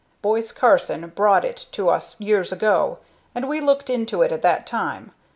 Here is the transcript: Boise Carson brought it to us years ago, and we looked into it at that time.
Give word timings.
Boise 0.23 0.51
Carson 0.55 1.07
brought 1.09 1.45
it 1.45 1.67
to 1.73 1.87
us 1.87 2.19
years 2.19 2.51
ago, 2.51 2.97
and 3.35 3.47
we 3.47 3.61
looked 3.61 3.87
into 3.87 4.23
it 4.23 4.31
at 4.31 4.41
that 4.41 4.65
time. 4.65 5.11